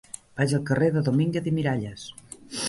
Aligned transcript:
Vaig 0.39 0.55
al 0.57 0.63
carrer 0.69 0.87
de 0.95 1.03
Domínguez 1.09 1.51
i 1.53 1.55
Miralles. 1.59 2.09